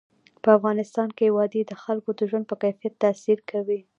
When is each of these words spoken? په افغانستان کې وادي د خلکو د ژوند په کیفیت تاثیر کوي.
په 0.43 0.49
افغانستان 0.57 1.09
کې 1.17 1.33
وادي 1.37 1.61
د 1.65 1.73
خلکو 1.83 2.09
د 2.15 2.21
ژوند 2.29 2.45
په 2.47 2.55
کیفیت 2.63 2.93
تاثیر 3.03 3.39
کوي. 3.51 3.79